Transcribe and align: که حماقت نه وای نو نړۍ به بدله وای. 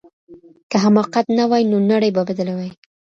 که 0.69 0.77
حماقت 0.85 1.25
نه 1.37 1.43
وای 1.49 1.63
نو 1.71 1.77
نړۍ 1.91 2.09
به 2.15 2.21
بدله 2.29 2.53
وای. 2.55 2.71